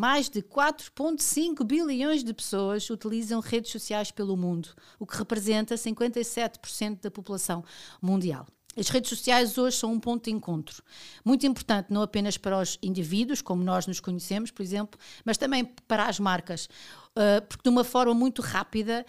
[0.00, 7.02] mais de 4,5 bilhões de pessoas utilizam redes sociais pelo mundo, o que representa 57%
[7.02, 7.62] da população
[8.00, 8.46] mundial.
[8.74, 10.82] As redes sociais hoje são um ponto de encontro,
[11.22, 15.66] muito importante não apenas para os indivíduos, como nós nos conhecemos, por exemplo, mas também
[15.86, 19.04] para as marcas, uh, porque de uma forma muito rápida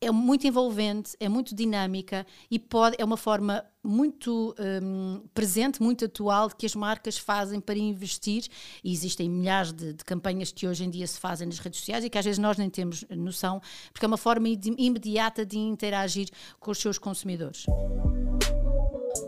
[0.00, 6.06] é muito envolvente, é muito dinâmica e pode, é uma forma muito um, presente, muito
[6.06, 8.46] atual que as marcas fazem para investir
[8.82, 12.02] e existem milhares de, de, campanhas que hoje em dia se fazem nas redes sociais
[12.02, 13.60] e que às vezes nós nem temos noção,
[13.92, 17.66] porque é uma forma imediata de interagir com os seus consumidores.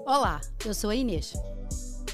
[0.07, 1.35] Olá, eu sou a Inês.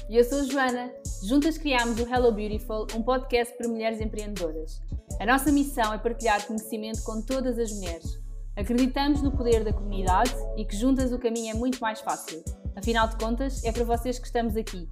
[0.09, 0.91] E eu sou a Joana.
[1.23, 4.81] Juntas criámos o Hello Beautiful, um podcast para mulheres empreendedoras.
[5.19, 8.19] A nossa missão é partilhar conhecimento com todas as mulheres
[8.59, 12.43] Acreditamos no poder da comunidade e que juntas o caminho é muito mais fácil.
[12.75, 14.85] Afinal de contas, é para vocês que estamos aqui.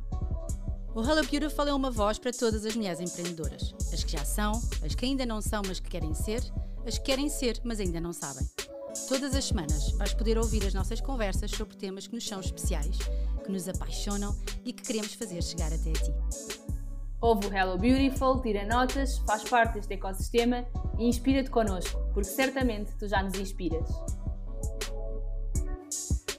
[0.95, 3.75] O Hello Beautiful é uma voz para todas as mulheres empreendedoras.
[3.91, 4.53] As que já são,
[4.85, 6.41] as que ainda não são, mas que querem ser,
[6.85, 8.47] as que querem ser, mas ainda não sabem.
[9.09, 12.97] Todas as semanas vais poder ouvir as nossas conversas sobre temas que nos são especiais,
[13.43, 16.13] que nos apaixonam e que queremos fazer chegar até a ti.
[17.19, 20.65] Ouve o Hello Beautiful, tira notas, faz parte deste ecossistema
[20.99, 23.87] e inspira-te connosco, porque certamente tu já nos inspiras.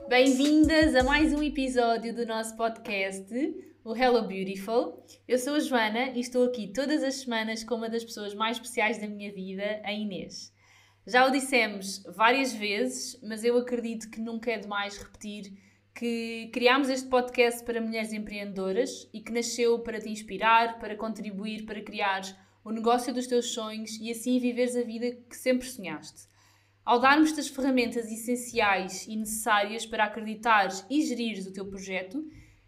[0.09, 3.33] Bem-vindas a mais um episódio do nosso podcast,
[3.85, 5.05] o Hello Beautiful.
[5.29, 8.57] Eu sou a Joana e estou aqui todas as semanas com uma das pessoas mais
[8.57, 10.53] especiais da minha vida, a Inês.
[11.07, 15.53] Já o dissemos várias vezes, mas eu acredito que nunca é demais repetir
[15.95, 21.65] que criámos este podcast para mulheres empreendedoras e que nasceu para te inspirar, para contribuir,
[21.65, 22.23] para criar
[22.69, 26.29] o negócio dos teus sonhos e assim viveres a vida que sempre sonhaste.
[26.85, 32.23] Ao darmos-te as ferramentas essenciais e necessárias para acreditares e gerires o teu projeto,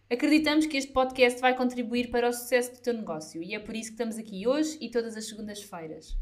[0.08, 3.76] acreditamos que este podcast vai contribuir para o sucesso do teu negócio e é por
[3.76, 6.16] isso que estamos aqui hoje e todas as segundas-feiras.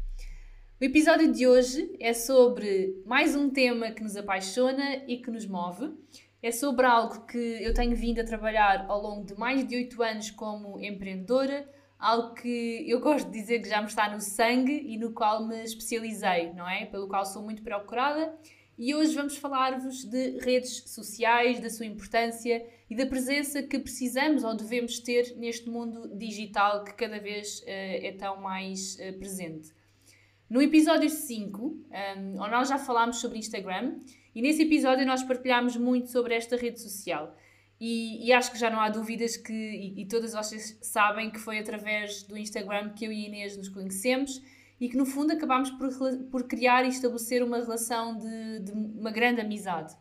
[0.81, 5.45] O episódio de hoje é sobre mais um tema que nos apaixona e que nos
[5.45, 5.93] move
[6.41, 10.01] é sobre algo que eu tenho vindo a trabalhar ao longo de mais de oito
[10.01, 11.67] anos como empreendedora,
[11.99, 15.45] algo que eu gosto de dizer que já me está no sangue e no qual
[15.45, 16.85] me especializei, não é?
[16.85, 18.33] Pelo qual sou muito procurada.
[18.77, 24.45] E hoje vamos falar-vos de redes sociais, da sua importância e da presença que precisamos
[24.45, 29.73] ou devemos ter neste mundo digital que cada vez uh, é tão mais uh, presente.
[30.49, 33.99] No episódio 5, um, onde nós já falámos sobre Instagram,
[34.33, 37.35] e nesse episódio nós partilhámos muito sobre esta rede social.
[37.79, 41.39] E, e, acho que já não há dúvidas que, e, e, todas vocês sabem que
[41.39, 44.41] foi através do Instagram que eu e a Inês nos conhecemos
[44.81, 45.89] e que no fundo acabámos por,
[46.29, 49.95] por criar e estabelecer uma relação de, de uma grande amizade.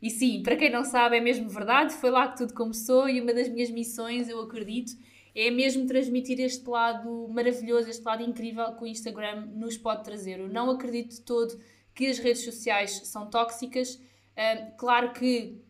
[0.00, 3.20] E sim, para quem não sabe, é mesmo verdade, foi lá que tudo começou e
[3.20, 4.92] uma das minhas missões, eu acredito,
[5.32, 10.40] é mesmo transmitir este lado maravilhoso, este lado incrível que o Instagram nos pode trazer.
[10.40, 11.58] Eu não acredito todo
[11.94, 13.94] que as redes sociais são tóxicas.
[13.94, 15.62] Uh, claro que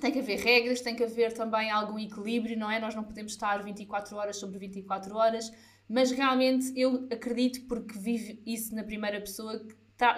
[0.00, 2.78] tem que haver regras, tem que haver também algum equilíbrio, não é?
[2.78, 5.52] Nós não podemos estar 24 horas sobre 24 horas,
[5.88, 9.74] mas realmente eu acredito, porque vivo isso na primeira pessoa, que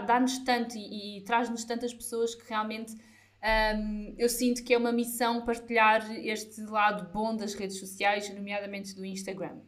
[0.06, 2.94] dá-nos tanto e, e traz-nos tantas pessoas que realmente
[3.42, 8.94] um, eu sinto que é uma missão partilhar este lado bom das redes sociais, nomeadamente
[8.94, 9.58] do Instagram.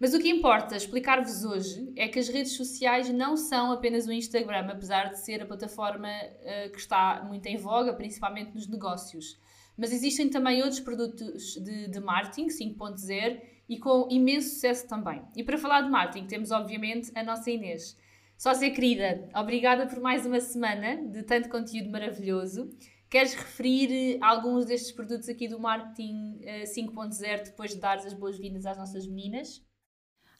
[0.00, 4.12] Mas o que importa explicar-vos hoje é que as redes sociais não são apenas o
[4.12, 9.36] Instagram, apesar de ser a plataforma uh, que está muito em voga, principalmente nos negócios.
[9.76, 15.20] Mas existem também outros produtos de, de marketing 5.0 e com imenso sucesso também.
[15.36, 17.96] E para falar de marketing, temos obviamente a nossa Inês.
[18.36, 22.70] Sócia querida, obrigada por mais uma semana de tanto conteúdo maravilhoso.
[23.10, 28.64] Queres referir alguns destes produtos aqui do marketing 5.0 eh, depois de dares as boas-vindas
[28.64, 29.66] às nossas meninas?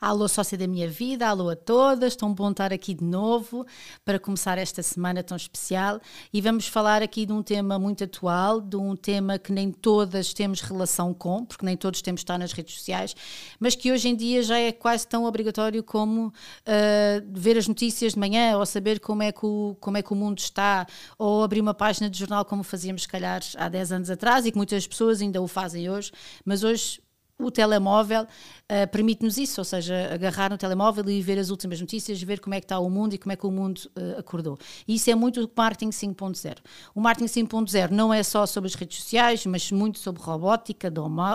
[0.01, 3.67] Alô, sócia da minha vida, alô a todas, tão bom estar aqui de novo
[4.05, 6.01] para começar esta semana tão especial
[6.33, 10.33] e vamos falar aqui de um tema muito atual, de um tema que nem todas
[10.33, 13.13] temos relação com, porque nem todos temos de estar nas redes sociais,
[13.59, 16.33] mas que hoje em dia já é quase tão obrigatório como uh,
[17.33, 20.17] ver as notícias de manhã ou saber como é, que o, como é que o
[20.17, 20.87] mundo está
[21.19, 24.53] ou abrir uma página de jornal como fazíamos, se calhar, há 10 anos atrás e
[24.53, 26.13] que muitas pessoas ainda o fazem hoje,
[26.45, 27.01] mas hoje
[27.39, 32.21] o telemóvel uh, permite-nos isso, ou seja, agarrar no telemóvel e ver as últimas notícias,
[32.21, 34.59] ver como é que está o mundo e como é que o mundo uh, acordou.
[34.87, 36.57] E isso é muito o marketing 5.0.
[36.95, 40.91] O marketing 5.0 não é só sobre as redes sociais, mas muito sobre robótica,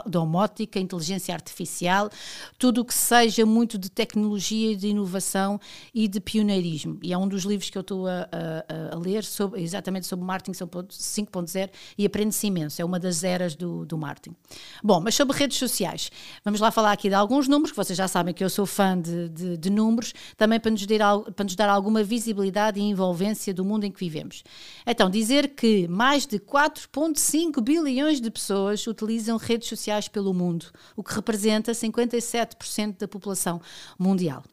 [0.05, 2.09] domótica, inteligência artificial,
[2.57, 5.59] tudo o que seja muito de tecnologia, de inovação
[5.93, 6.99] e de pioneirismo.
[7.01, 10.25] E é um dos livros que eu estou a, a, a ler sobre, exatamente sobre
[10.25, 12.81] marketing 5.0 e aprende-se imenso.
[12.81, 14.35] É uma das eras do, do marketing.
[14.83, 16.11] Bom, mas sobre redes sociais sociais.
[16.43, 18.99] Vamos lá falar aqui de alguns números, que vocês já sabem que eu sou fã
[18.99, 23.53] de, de, de números, também para nos, dar, para nos dar alguma visibilidade e envolvência
[23.53, 24.43] do mundo em que vivemos.
[24.85, 31.03] Então, dizer que mais de 4,5 bilhões de pessoas utilizam redes sociais pelo mundo, o
[31.03, 33.61] que representa 57% da população
[33.97, 34.43] mundial.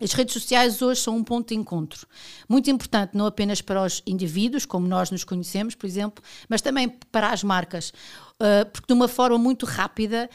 [0.00, 2.06] As redes sociais hoje são um ponto de encontro
[2.48, 6.88] muito importante, não apenas para os indivíduos, como nós nos conhecemos, por exemplo, mas também
[7.10, 10.28] para as marcas, uh, porque de uma forma muito rápida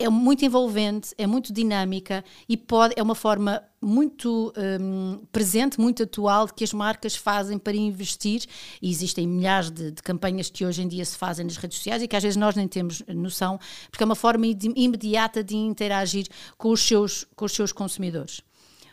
[0.00, 4.50] é muito envolvente, é muito dinâmica e pode, é uma forma muito
[4.80, 8.46] um, presente, muito atual que as marcas fazem para investir
[8.80, 12.02] e existem milhares de, de, campanhas que hoje em dia se fazem nas redes sociais
[12.02, 13.60] e que às vezes nós nem temos noção,
[13.90, 16.26] porque é uma forma imediata de interagir
[16.56, 18.40] com os seus, com os seus consumidores.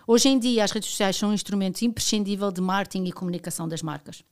[0.06, 3.82] Hoje em dia, as redes sociais são um instrumento imprescindível de marketing e comunicação das
[3.82, 4.24] marcas.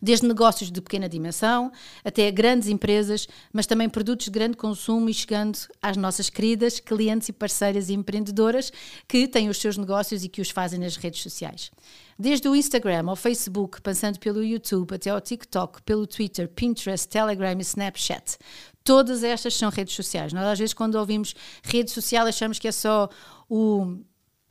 [0.00, 1.72] Desde negócios de pequena dimensão
[2.04, 7.28] até grandes empresas, mas também produtos de grande consumo e chegando às nossas queridas clientes
[7.28, 8.72] e parceiras e empreendedoras
[9.06, 11.70] que têm os seus negócios e que os fazem nas redes sociais.
[12.18, 17.56] Desde o Instagram ao Facebook, passando pelo YouTube até ao TikTok, pelo Twitter, Pinterest, Telegram
[17.58, 18.36] e Snapchat.
[18.84, 20.32] Todas estas são redes sociais.
[20.32, 23.08] Nós, às vezes, quando ouvimos rede social, achamos que é só
[23.48, 23.98] o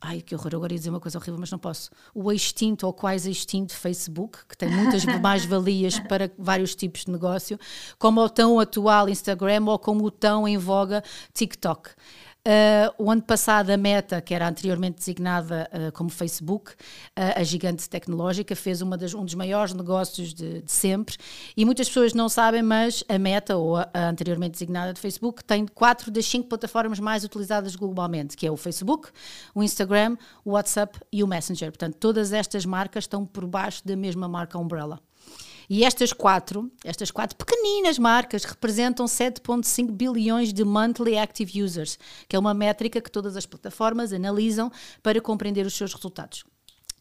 [0.01, 1.90] Ai, que horror, agora ia dizer uma coisa horrível, mas não posso.
[2.16, 7.60] O extinto ou quase extinto Facebook, que tem muitas mais-valias para vários tipos de negócio,
[7.98, 11.04] como o tão atual Instagram ou como o tão em voga
[11.34, 11.90] TikTok.
[12.50, 16.75] Uh, o ano passado, a Meta, que era anteriormente designada uh, como Facebook, uh,
[17.36, 21.16] a gigante tecnológica, fez das, um dos maiores negócios de, de, sempre.
[21.56, 25.44] E muitas pessoas não sabem, mas a Meta, ou a, a, anteriormente designada de Facebook,
[25.44, 29.10] tem quatro das cinco plataformas mais utilizadas globalmente, que é o Facebook,
[29.54, 31.69] o Instagram, o WhatsApp e o Messenger.
[31.69, 35.00] Portanto, todas estas marcas estão por baixo da mesma marca Umbrella.
[35.69, 42.36] E estas quatro, estas quatro pequeninas marcas representam 7,5 bilhões de monthly active users, que
[42.36, 44.71] é uma métrica que todas as plataformas analisam
[45.04, 46.44] para compreender os seus resultados.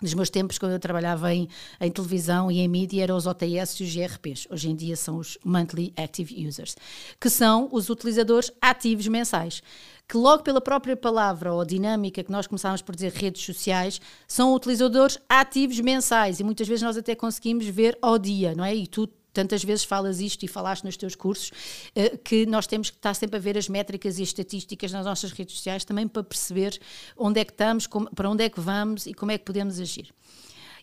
[0.00, 1.48] Nos meus tempos, quando eu trabalhava em,
[1.80, 4.46] em, televisão e em mídia, eram os OTS e os GRPs.
[4.50, 6.76] Hoje em dia são os Monthly Active Users,
[7.20, 9.62] que são os utilizadores ativos mensais
[10.08, 14.54] que logo pela própria palavra ou dinâmica que nós começámos por dizer redes sociais, são
[14.54, 18.74] utilizadores ativos mensais e muitas vezes nós até conseguimos ver ao dia, não é?
[18.74, 21.50] E tu tantas vezes falas isto e falaste nos teus cursos,
[21.94, 25.04] eh, que nós temos que estar sempre a ver as métricas e as estatísticas nas
[25.04, 26.78] nossas redes sociais também para perceber
[27.16, 30.12] onde é que estamos, para onde é que vamos e como é que podemos agir.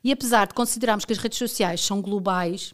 [0.03, 2.73] E apesar de considerarmos que as redes sociais são globais,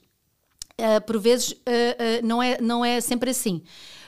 [0.77, 3.63] eh, por vezes eh, não, é, não é sempre assim.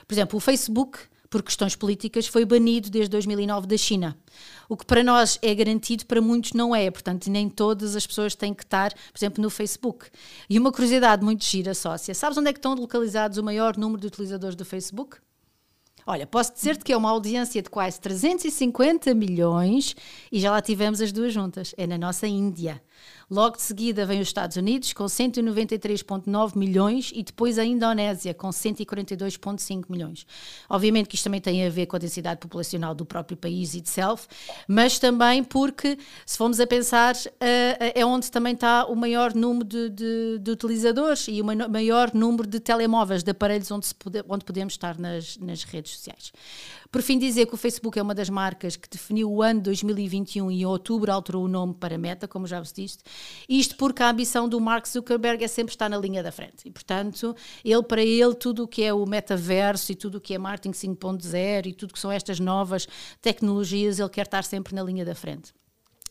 [0.08, 1.00] Por exemplo, o Facebook
[1.34, 4.16] por questões políticas, foi banido desde 2009 da China.
[4.70, 6.92] O que para nós é garantido, para muitos não é.
[6.92, 10.12] Portanto, nem todas as pessoas têm que estar, por exemplo, no Facebook.
[10.48, 14.00] E uma curiosidade muito gira, sócia: sabes onde é que estão localizados o maior número
[14.00, 15.18] de utilizadores do Facebook?
[16.06, 19.96] Olha, posso dizer-te que é uma audiência de quase 350 milhões
[20.32, 21.74] e já lá tivemos as duas juntas.
[21.76, 22.80] É na nossa Índia.
[23.30, 28.50] Logo de seguida vem os Estados Unidos com 193,9 milhões e depois a Indonésia com
[28.50, 30.26] 142,5 milhões.
[30.70, 34.28] Obviamente que isto também tem a ver com a densidade populacional do próprio país itself,
[34.68, 39.66] mas também porque, se formos a pensar, eh, é onde também está o maior número
[39.66, 44.46] de, de, de utilizadores e o maior número de telemóveis, de aparelhos onde, pode, onde
[44.46, 46.32] podemos estar nas, nas redes sociais.
[46.94, 50.52] Por fim, dizer que o Facebook é uma das marcas que definiu o ano 2021
[50.52, 53.00] e em outubro alterou o nome para Meta, como já vos disse.
[53.48, 56.66] Isto porque a ambição do Mark Zuckerberg é sempre estar na linha da frente.
[56.66, 60.34] E, portanto, ele, para ele, tudo o que é o metaverso e tudo o que
[60.34, 62.88] é marketing 5.0 e tudo que são estas novas
[63.22, 65.54] tecnologias, ele quer estar sempre na linha da frente.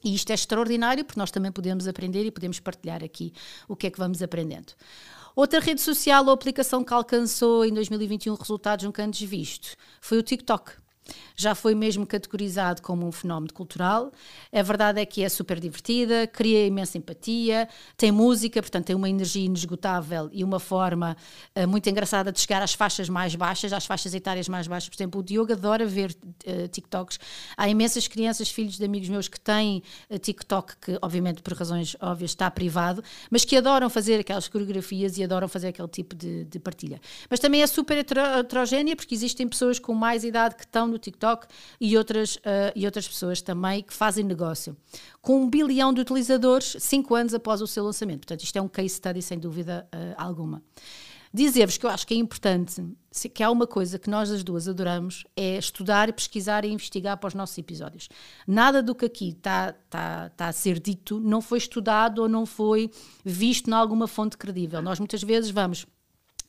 [0.04, 3.32] E isto é extraordinário porque nós também podemos aprender e podemos partilhar aqui
[3.68, 4.72] o que é que vamos aprendendo.
[5.34, 10.22] Outra rede social ou aplicação que alcançou em 2021 resultados nunca antes visto foi o
[10.22, 10.81] TikTok
[11.36, 14.12] já foi mesmo categorizado como um fenómeno cultural.
[14.52, 19.08] A verdade é que é super divertida, cria imensa empatia, tem música, portanto tem uma
[19.08, 21.16] energia inesgotável e uma forma
[21.56, 24.88] uh, muito engraçada de chegar às faixas mais baixas, às faixas etárias mais baixas.
[24.88, 26.16] Por exemplo, o Diogo adora ver
[26.46, 27.18] uh, TikToks.
[27.56, 31.96] Há imensas crianças, filhos de amigos meus que têm uh, TikTok, que obviamente por razões
[32.00, 36.44] óbvias está privado, mas que adoram fazer aquelas coreografias e adoram fazer aquele tipo de,
[36.44, 37.00] de partilha.
[37.28, 41.46] Mas também é super heterogénea porque existem pessoas com mais idade que estão no TikTok
[41.80, 44.76] e outras, uh, e outras pessoas também que fazem negócio.
[45.20, 48.20] Com um bilhão de utilizadores, cinco anos após o seu lançamento.
[48.20, 50.62] Portanto, isto é um case study sem dúvida uh, alguma.
[51.34, 52.84] Dizer-vos que eu acho que é importante,
[53.32, 57.28] que há uma coisa que nós as duas adoramos, é estudar, pesquisar e investigar para
[57.28, 58.10] os nossos episódios.
[58.46, 62.44] Nada do que aqui está tá, tá a ser dito não foi estudado ou não
[62.44, 62.90] foi
[63.24, 64.82] visto em alguma fonte credível.
[64.82, 65.86] Nós muitas vezes vamos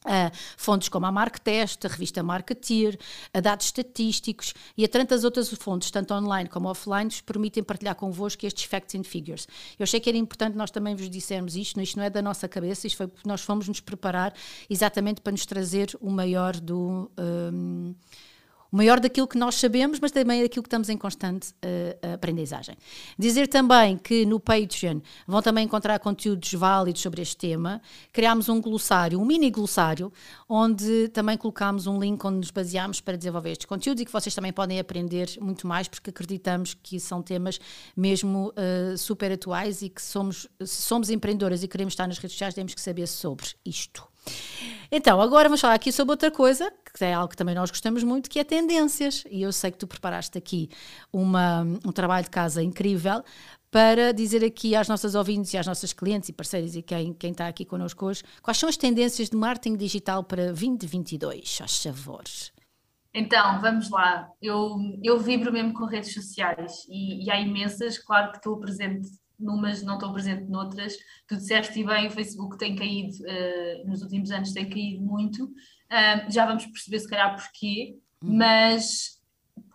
[0.05, 2.97] a fontes como a Marktest, a revista Marketeer,
[3.33, 7.95] a dados estatísticos e a tantas outras fontes, tanto online como offline, nos permitem partilhar
[7.95, 9.47] convosco estes facts and figures.
[9.77, 12.47] Eu achei que era importante nós também vos dissermos isto, isto não é da nossa
[12.47, 14.33] cabeça, isto foi porque nós fomos nos preparar
[14.69, 17.11] exatamente para nos trazer o maior do...
[17.17, 17.95] Um,
[18.73, 22.75] maior daquilo que nós sabemos, mas também daquilo que estamos em constante uh, aprendizagem.
[23.19, 27.79] Dizer também que no Patreon vão também encontrar conteúdos válidos sobre este tema.
[28.11, 30.11] Criámos um glossário, um mini glossário,
[30.49, 34.33] onde também colocámos um link onde nos baseámos para desenvolver estes conteúdos e que vocês
[34.33, 37.59] também podem aprender muito mais, porque acreditamos que são temas
[37.95, 42.31] mesmo uh, super atuais e que somos, se somos empreendedoras e queremos estar nas redes
[42.31, 44.12] sociais, temos que saber sobre isto.
[44.91, 48.03] Então, agora vamos falar aqui sobre outra coisa, que é algo que também nós gostamos
[48.03, 49.23] muito, que é tendências.
[49.29, 50.69] E eu sei que tu preparaste aqui
[51.11, 53.23] uma, um trabalho de casa incrível
[53.71, 57.31] para dizer aqui às nossas ouvintes e às nossas clientes e parceiros e quem, quem
[57.31, 62.53] está aqui connosco hoje, quais são as tendências de marketing digital para 2022, aos favores.
[63.11, 64.29] Então, vamos lá.
[64.39, 69.09] Eu, eu vibro mesmo com redes sociais e, e há imensas, claro que estou presente
[69.43, 70.95] numas não estou presente noutras.
[71.27, 75.45] Tu disseste e bem, o Facebook tem caído, uh, nos últimos anos tem caído muito.
[75.45, 78.37] Uh, já vamos perceber se calhar porquê, uhum.
[78.37, 79.21] mas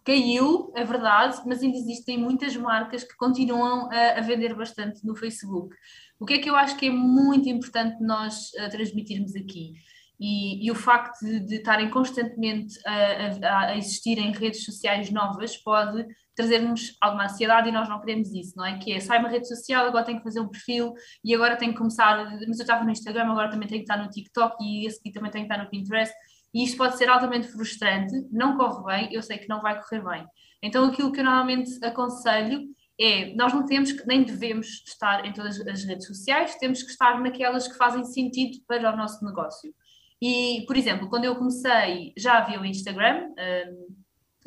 [0.05, 5.15] caiu, é verdade, mas ainda existem muitas marcas que continuam a, a, vender bastante no
[5.15, 5.77] Facebook.
[6.19, 9.75] O que é que eu acho que é muito importante nós uh, transmitirmos aqui?
[10.19, 15.11] E, e, o facto de, de estarem constantemente a, a, a, existir em redes sociais
[15.11, 16.05] novas pode
[16.38, 18.78] trazer-nos alguma ansiedade e nós não queremos isso, não é?
[18.78, 21.73] Que é, sai uma rede social, agora tenho que fazer um perfil e agora tenho
[21.73, 24.87] que começar, mas eu estava no Instagram, agora também tenho que estar no TikTok e
[24.87, 26.14] esse aqui também tenho que estar no Pinterest
[26.54, 30.00] e isto pode ser altamente frustrante, não corre bem, eu sei que não vai correr
[30.00, 30.26] bem.
[30.62, 32.68] Então aquilo que eu normalmente aconselho
[33.00, 36.90] é, nós não temos que, nem devemos estar em todas as redes sociais, temos que
[36.92, 39.75] estar naquelas que fazem sentido para o nosso negócio.
[40.23, 43.97] E, por exemplo, quando eu comecei, já havia o Instagram, um,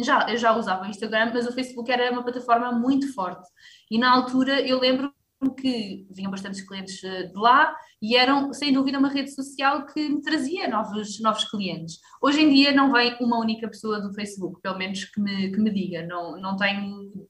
[0.03, 3.47] já, eu já usava o Instagram, mas o Facebook era uma plataforma muito forte.
[3.89, 5.13] E na altura eu lembro
[5.59, 10.07] que vinham bastantes clientes eh, de lá e eram, sem dúvida, uma rede social que
[10.07, 11.99] me trazia novos, novos clientes.
[12.21, 15.59] Hoje em dia não vem uma única pessoa do Facebook, pelo menos que me, que
[15.59, 17.27] me diga, não, não tenho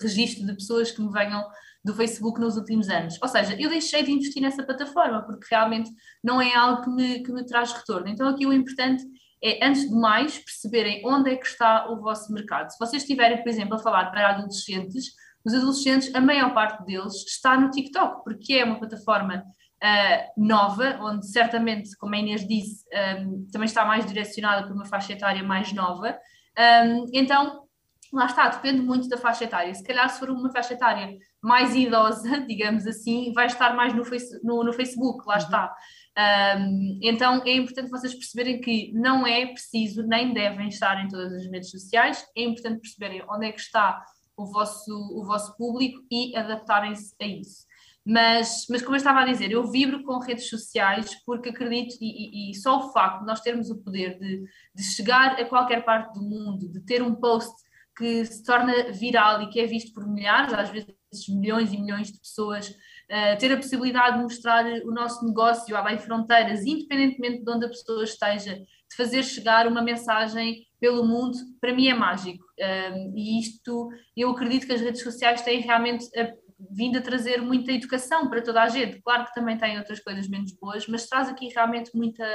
[0.00, 1.44] registro de pessoas que me venham
[1.84, 3.18] do Facebook nos últimos anos.
[3.22, 5.90] Ou seja, eu deixei de investir nessa plataforma porque realmente
[6.22, 8.08] não é algo que me, que me traz retorno.
[8.08, 9.04] Então aqui o importante
[9.42, 12.70] é, antes de mais, perceberem onde é que está o vosso mercado.
[12.70, 15.14] Se vocês estiverem, por exemplo, a falar para adolescentes,
[15.44, 19.44] os adolescentes, a maior parte deles está no TikTok, porque é uma plataforma
[19.82, 22.84] uh, nova, onde certamente, como a Inês disse,
[23.20, 26.18] um, também está mais direcionada para uma faixa etária mais nova.
[26.58, 27.66] Um, então,
[28.12, 29.74] lá está, depende muito da faixa etária.
[29.74, 34.04] Se calhar, se for uma faixa etária mais idosa, digamos assim, vai estar mais no,
[34.04, 35.40] face, no, no Facebook, lá uhum.
[35.40, 35.74] está.
[36.18, 41.32] Um, então é importante vocês perceberem que não é preciso, nem devem estar em todas
[41.32, 44.02] as redes sociais, é importante perceberem onde é que está
[44.34, 47.66] o vosso, o vosso público e adaptarem-se a isso.
[48.04, 52.48] Mas, mas como eu estava a dizer, eu vibro com redes sociais porque acredito, e,
[52.48, 54.44] e, e só o facto de nós termos o poder de,
[54.74, 57.52] de chegar a qualquer parte do mundo, de ter um post
[57.96, 60.94] que se torna viral e que é visto por milhares, às vezes
[61.28, 62.72] milhões e milhões de pessoas,
[63.10, 67.68] uh, ter a possibilidade de mostrar o nosso negócio além fronteiras, independentemente de onde a
[67.68, 72.44] pessoa esteja, de fazer chegar uma mensagem pelo mundo, para mim é mágico.
[72.58, 76.32] Uh, e isto, eu acredito que as redes sociais têm realmente a,
[76.70, 79.00] vindo a trazer muita educação para toda a gente.
[79.02, 82.26] Claro que também tem outras coisas menos boas, mas traz aqui realmente muita,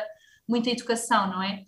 [0.47, 1.63] muita educação, não é?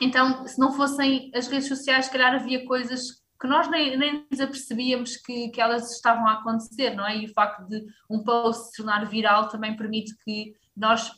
[0.00, 4.26] Então, se não fossem as redes sociais, se calhar havia coisas que nós nem, nem
[4.30, 7.18] nos apercebíamos que, que elas estavam a acontecer, não é?
[7.18, 11.12] E o facto de um post se tornar viral também permite que nós,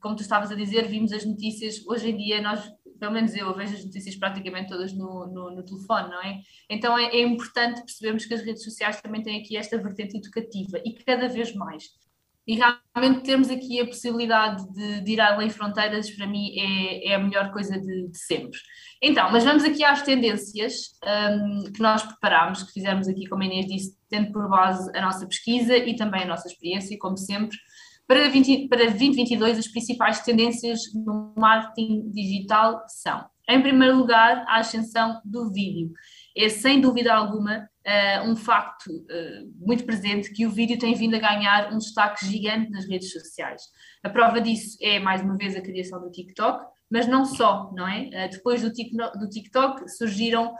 [0.00, 2.66] como tu estavas a dizer, vimos as notícias, hoje em dia nós,
[2.98, 6.40] pelo menos eu, vejo as notícias praticamente todas no, no, no telefone, não é?
[6.70, 10.80] Então é, é importante percebermos que as redes sociais também têm aqui esta vertente educativa
[10.82, 11.84] e cada vez mais
[12.46, 17.14] e realmente termos aqui a possibilidade de, de ir além fronteiras, para mim, é, é
[17.16, 18.58] a melhor coisa de, de, sempre.
[19.02, 23.46] Então, mas vamos aqui às tendências um, que nós preparámos, que fizemos aqui, como a
[23.46, 27.56] Inês disse, tendo por base a nossa pesquisa e também a nossa experiência, como sempre.
[28.06, 34.58] Para, 20, para 2022, as principais tendências no marketing digital são, em primeiro lugar, a
[34.58, 35.90] ascensão do vídeo.
[36.36, 41.16] É sem dúvida alguma uh, um facto uh, muito presente que o vídeo tem vindo
[41.16, 43.62] a ganhar um destaque gigante nas redes sociais.
[44.04, 47.86] A prova disso é, mais uma vez, a criação do TikTok, mas não só, não
[47.86, 48.08] é?
[48.08, 50.54] Uh, depois do, TikTok surgiram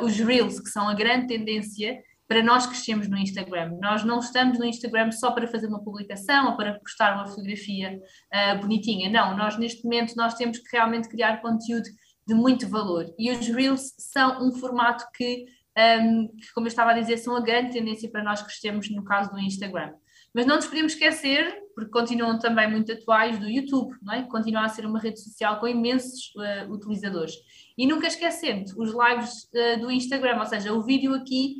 [0.00, 3.78] os Reels, que são a grande tendência para nós crescermos no Instagram.
[3.80, 8.00] Nós não estamos no Instagram só para fazer uma publicação ou para postar uma fotografia
[8.34, 9.08] uh, bonitinha.
[9.08, 11.88] Não, nós neste momento nós temos que realmente criar conteúdo
[12.26, 13.06] de muito valor.
[13.18, 15.46] E os Reels são um formato que,
[15.78, 19.04] um, que, como eu estava a dizer, são a grande tendência para nós crescermos no
[19.04, 19.94] caso do Instagram.
[20.34, 24.22] Mas não nos podemos esquecer, porque continuam também muito atuais, do YouTube, não é?
[24.22, 27.34] Continua a ser uma rede social com imensos uh, utilizadores.
[27.76, 31.56] E nunca esquecendo os lives uh, do Instagram, ou seja, o vídeo aqui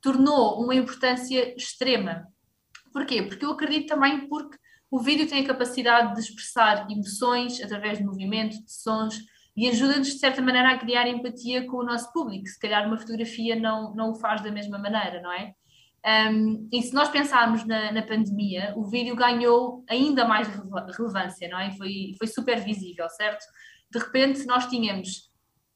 [0.00, 2.26] tornou uma importância extrema.
[2.90, 3.22] Porquê?
[3.22, 4.56] Porque eu acredito também porque
[4.90, 9.20] o vídeo tem a capacidade de expressar emoções através de movimento, de sons,
[9.54, 12.46] e ajuda-nos, de certa maneira, a criar empatia com o nosso público.
[12.46, 15.52] Se calhar uma fotografia não, não o faz da mesma maneira, não é?
[16.04, 20.48] Um, e se nós pensarmos na, na, pandemia, o vídeo ganhou ainda mais
[20.96, 21.70] relevância, não é?
[21.72, 23.44] Foi, foi super visível, certo?
[23.90, 25.30] De repente nós tínhamos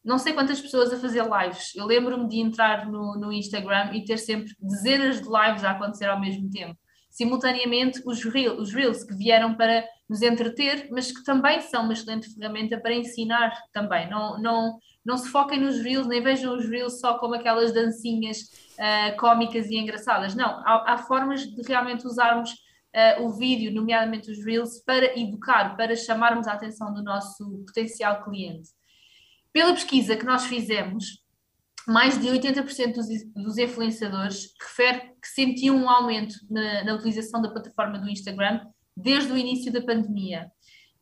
[0.05, 1.75] não sei quantas pessoas a fazer lives.
[1.75, 6.07] Eu lembro-me de entrar no, no Instagram e ter sempre dezenas de lives a acontecer
[6.07, 6.79] ao mesmo tempo.
[7.11, 11.93] Simultaneamente, os, reel, os Reels que vieram para nos entreter, mas que também são uma
[11.93, 14.11] excelente ferramenta para ensinar também.
[14.11, 18.39] Não, não, não se foquem nos Reels, nem vejam os Reels só como aquelas dancinhas
[18.75, 20.35] uh, cómicas e engraçadas.
[20.35, 25.77] Não, há, há formas de realmente usarmos uh, o vídeo, nomeadamente os Reels, para educar,
[25.77, 28.71] para chamarmos a atenção do nosso potencial cliente.
[29.53, 31.25] Pela pesquisa que nós fizemos,
[31.87, 37.51] mais de 80% dos, dos influenciadores refere que sentiam um aumento na, na, utilização da
[37.51, 38.61] plataforma do Instagram
[38.97, 40.51] desde o início da pandemia.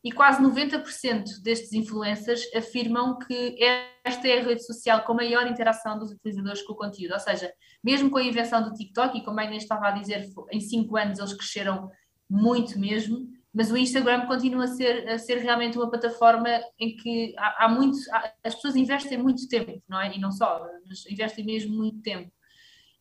[0.05, 3.57] E quase 90% destes influencers afirmam que
[4.05, 7.13] esta é a rede social com maior interação dos utilizadores com o conteúdo.
[7.13, 7.53] Ou seja,
[7.85, 10.97] mesmo com a invenção do TikTok, e como a Inês estava a dizer, em 5
[10.97, 11.89] anos eles cresceram
[12.29, 17.35] muito mesmo, mas o Instagram continua a ser, a ser realmente uma plataforma em que
[17.39, 20.17] há, há muito, há, as pessoas investem muito tempo, não é?
[20.17, 22.33] E não só, mas investem mesmo muito tempo.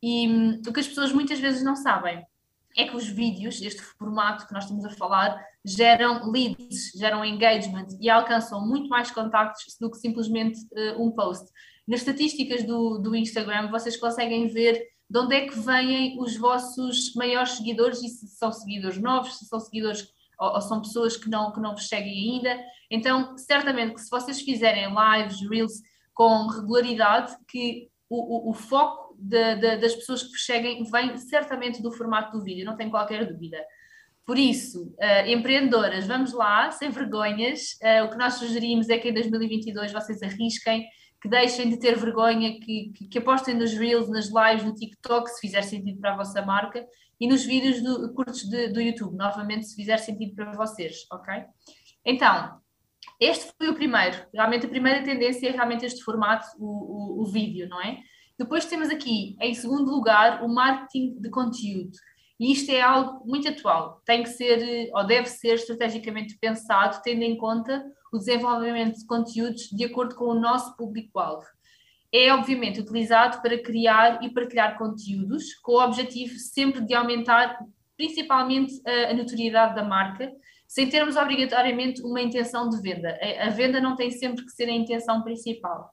[0.03, 2.23] E hum, o que as pessoas muitas vezes não sabem
[2.77, 7.87] é que os vídeos, este formato que nós estamos a falar, geram leads, geram engagement
[7.99, 11.49] e alcançam muito mais contactos do que simplesmente uh, um post.
[11.87, 17.13] Nas estatísticas do, do Instagram, vocês conseguem ver de onde é que vêm os vossos
[17.15, 20.07] maiores seguidores e se são seguidores novos, se são seguidores
[20.39, 22.57] ou, ou, são pessoas que não, que não vos seguem ainda.
[22.89, 25.73] Então, certamente que se vocês fizerem lives, reels
[26.13, 31.17] com regularidade, que o, o, o foco de, de, das pessoas que vos seguem vem
[31.17, 33.57] certamente do formato do vídeo, não tenho qualquer dúvida.
[34.25, 37.77] Por isso, uh, empreendedoras, vamos lá, sem vergonhas.
[37.81, 40.87] Uh, o que nós sugerimos é que em 2022 vocês arrisquem,
[41.21, 45.29] que deixem de ter vergonha, que, que, que apostem nos Reels, nas lives, no TikTok,
[45.29, 46.85] se fizer sentido para a vossa marca,
[47.19, 51.43] e nos vídeos do, curtos de, do YouTube, novamente, se fizer sentido para vocês, ok?
[52.03, 52.59] Então,
[53.19, 54.17] este foi o primeiro.
[54.33, 57.99] Realmente, a primeira tendência é realmente este formato, o, o, o vídeo, não é?
[58.43, 61.91] Depois temos aqui, em segundo lugar, o marketing de conteúdo.
[62.39, 64.01] E isto é algo muito atual.
[64.05, 69.69] Tem que ser, ou deve ser, estrategicamente pensado, tendo em conta o desenvolvimento de conteúdos
[69.71, 71.45] de acordo com o nosso público-alvo
[72.13, 77.57] é obviamente utilizado para criar e partilhar conteúdos, com o objetivo sempre de aumentar
[77.95, 80.31] principalmente a, notoriedade da marca,
[80.67, 83.17] sem termos obrigatoriamente uma intenção de venda.
[83.39, 85.89] A venda não tem sempre que ser a intenção principal.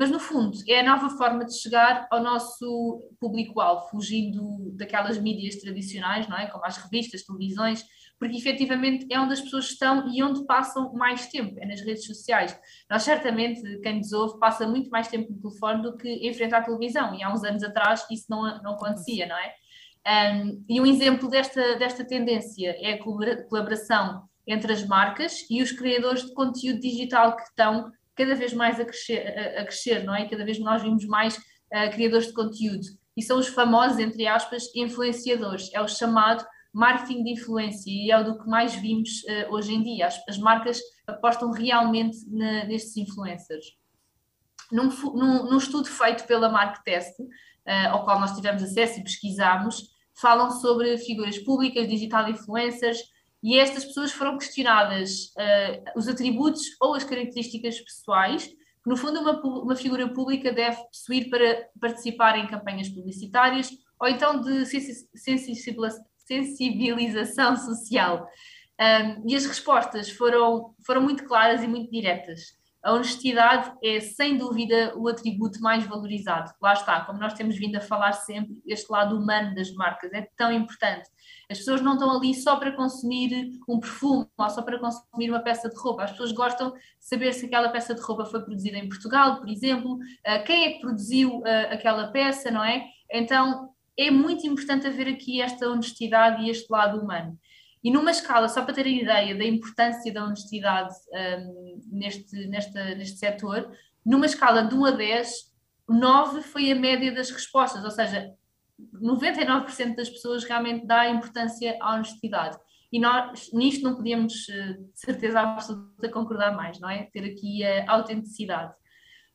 [0.00, 5.56] Mas, no fundo, é a nova forma de chegar ao nosso público-alvo, fugindo daquelas mídias
[5.56, 6.46] tradicionais, não é?
[6.46, 7.84] como as revistas, televisões,
[8.18, 12.06] porque efetivamente é onde as pessoas estão e onde passam mais tempo, é nas redes
[12.06, 12.58] sociais.
[12.88, 16.54] Nós, certamente, quem nos ouve, passa muito mais tempo no telefone do que em frente
[16.54, 19.52] à televisão, e há uns anos atrás isso não, não acontecia, não é?
[20.32, 25.72] Um, e um exemplo desta, desta tendência é a colaboração entre as marcas e os
[25.72, 30.14] criadores de conteúdo digital que estão cada vez mais a crescer, a, a crescer não
[30.14, 30.28] é?
[30.28, 32.86] Cada vez nós vimos mais uh, criadores de conteúdo.
[33.16, 35.70] E são os famosos, entre aspas, influenciadores.
[35.74, 39.74] É o chamado marketing de influência e é o do que mais vimos uh, hoje
[39.74, 40.06] em dia.
[40.06, 43.78] As, as marcas apostam realmente na, nestes influencers.
[44.70, 49.90] Num, num, num, estudo feito pela Marktest, uh, ao qual nós tivemos acesso e pesquisámos,
[50.14, 52.98] falam sobre figuras públicas, digital influencers,
[53.42, 59.20] e estas pessoas foram questionadas uh, os atributos ou as características pessoais que, no fundo,
[59.20, 64.64] uma, uma figura pública deve possuir para participar em campanhas publicitárias ou então de
[66.24, 68.26] sensibilização social.
[68.80, 72.58] Um, e as respostas foram, foram muito claras e muito diretas.
[72.82, 76.50] A honestidade é, sem dúvida, o atributo mais valorizado.
[76.62, 80.26] Lá está, como nós temos vindo a falar sempre, este lado humano das marcas é
[80.36, 81.08] tão importante.
[81.50, 85.40] As pessoas não estão ali só para consumir um perfume ou só para consumir uma
[85.40, 86.04] peça de roupa.
[86.04, 89.48] As pessoas gostam de saber se aquela peça de roupa foi produzida em Portugal, por
[89.48, 92.86] exemplo, uh, quem é que produziu uh, aquela peça, não é?
[93.12, 97.38] Então, é muito importante haver aqui esta honestidade e este lado humano.
[97.82, 103.18] E numa escala, só para terem ideia da importância da honestidade um, neste, nesta, neste
[103.18, 103.70] setor,
[104.04, 105.30] numa escala de 1 a 10,
[105.88, 108.32] 9 foi a média das respostas, ou seja,
[108.94, 112.58] 99% das pessoas realmente dá importância à honestidade.
[112.92, 117.08] E nós nisto não podíamos, eh, de certeza absoluta, concordar mais, não é?
[117.12, 118.74] Ter aqui a autenticidade.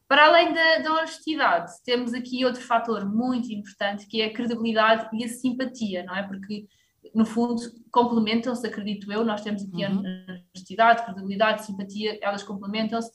[0.08, 5.10] Para além da, da, honestidade, temos aqui outro fator muito importante que é a credibilidade
[5.14, 6.24] e a simpatia, não é?
[6.24, 6.68] Porque,
[7.14, 9.24] no fundo, complementam-se, acredito eu.
[9.24, 10.04] Nós temos aqui uhum.
[10.06, 13.12] a honestidade, credibilidade, simpatia, elas complementam-se.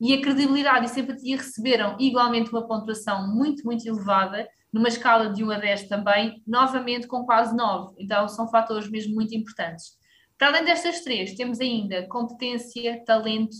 [0.00, 5.44] E a credibilidade e simpatia receberam igualmente uma pontuação muito, muito elevada, numa escala de
[5.44, 7.94] 1 a 10 também, novamente com quase 9.
[7.98, 9.92] Então, são fatores mesmo muito importantes.
[10.38, 13.54] Para além destas três, temos ainda competência, talento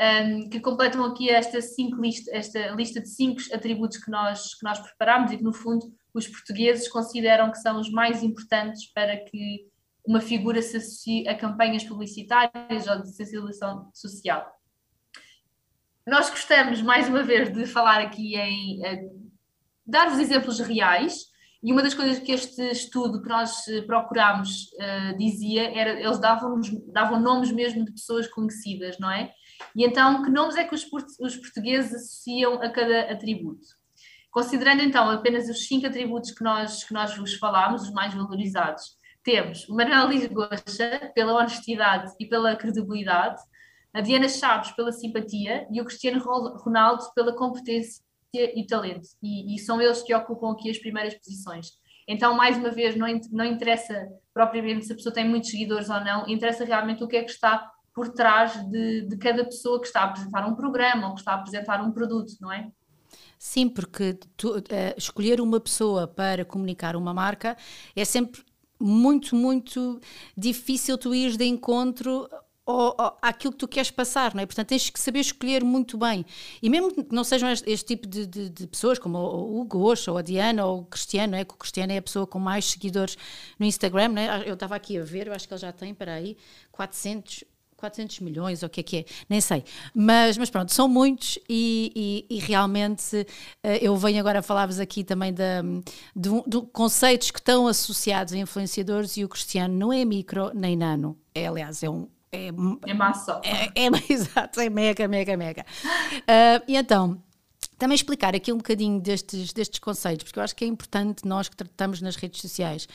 [0.00, 4.64] um, que completam aqui esta, cinco lista, esta lista de cinco atributos que nós, que
[4.64, 9.16] nós preparámos e que, no fundo, os portugueses consideram que são os mais importantes para
[9.16, 9.66] que
[10.06, 14.50] uma figura se associe a campanhas publicitárias ou de sensibilização social.
[16.06, 19.30] Nós gostamos, mais uma vez, de falar aqui em uh,
[19.84, 21.26] dar-vos exemplos reais,
[21.62, 26.20] e uma das coisas que este estudo que nós eh, procurámos uh, dizia era eles
[26.20, 26.60] davam,
[26.92, 29.32] davam nomes mesmo de pessoas conhecidas, não é?
[29.74, 30.86] E então, que nomes é que os,
[31.18, 33.66] os portugueses associam a cada atributo?
[34.36, 38.82] Considerando então apenas os cinco atributos que nós, que nós vos falámos, os mais valorizados,
[39.22, 43.40] temos o Manuel Lisgocha pela honestidade e pela credibilidade,
[43.94, 48.02] a Diana Chaves pela simpatia e o Cristiano Ronaldo pela competência
[48.34, 49.08] e talento.
[49.22, 51.68] E, e são eles que ocupam aqui as primeiras posições.
[52.06, 55.98] Então, mais uma vez, não, não interessa propriamente se a pessoa tem muitos seguidores ou
[56.00, 59.86] não, interessa realmente o que é que está por trás de, de cada pessoa que
[59.86, 62.70] está a apresentar um programa ou que está a apresentar um produto, não é?
[63.38, 64.62] Sim, porque tu, uh,
[64.96, 67.56] escolher uma pessoa para comunicar uma marca
[67.94, 68.42] é sempre
[68.78, 70.00] muito, muito
[70.36, 72.28] difícil tu ires de encontro
[72.66, 74.46] ou, ou, àquilo que tu queres passar, não é?
[74.46, 76.26] Portanto, tens que saber escolher muito bem.
[76.60, 79.78] E mesmo que não sejam este, este tipo de, de, de, pessoas, como o Hugo
[79.88, 81.44] Oxa, ou a Diana, ou o Cristiano, não é?
[81.44, 83.16] Que o Cristiano é a pessoa com mais seguidores
[83.58, 84.48] no Instagram, não é?
[84.48, 86.36] Eu estava aqui a ver, eu acho que ele já tem, para aí,
[86.72, 87.44] 400
[87.76, 89.64] 400 milhões, ou o que é que é, nem sei.
[89.94, 93.26] Mas, mas pronto, são muitos e, e, e realmente
[93.62, 95.42] eh, eu venho agora falar-vos aqui também de,
[96.14, 100.76] de, de, conceitos que estão associados a influenciadores e o Cristiano não é micro nem
[100.76, 102.08] nano, é aliás, é um.
[102.32, 102.48] É,
[102.86, 103.40] é massa.
[103.44, 105.64] É, é, exato, é mega, mega, mega.
[105.64, 107.22] Uh, e então,
[107.78, 111.48] também explicar aqui um bocadinho destes, destes conceitos, porque eu acho que é importante nós
[111.48, 112.88] que tratamos nas redes sociais